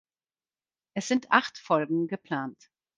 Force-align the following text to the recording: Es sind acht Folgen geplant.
Es 0.95 1.07
sind 1.09 1.29
acht 1.31 1.59
Folgen 1.59 2.07
geplant. 2.07 2.71